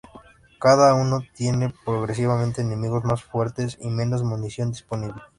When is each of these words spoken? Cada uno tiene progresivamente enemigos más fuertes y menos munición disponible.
Cada 0.59 0.95
uno 0.95 1.21
tiene 1.35 1.71
progresivamente 1.85 2.61
enemigos 2.63 3.03
más 3.05 3.23
fuertes 3.23 3.77
y 3.79 3.89
menos 3.89 4.23
munición 4.23 4.71
disponible. 4.71 5.21